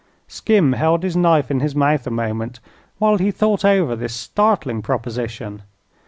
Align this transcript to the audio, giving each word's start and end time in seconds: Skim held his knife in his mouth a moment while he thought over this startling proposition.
Skim 0.27 0.73
held 0.73 1.03
his 1.03 1.15
knife 1.15 1.51
in 1.51 1.59
his 1.59 1.75
mouth 1.75 2.07
a 2.07 2.09
moment 2.09 2.59
while 2.97 3.19
he 3.19 3.29
thought 3.29 3.63
over 3.63 3.95
this 3.95 4.15
startling 4.15 4.81
proposition. 4.81 5.61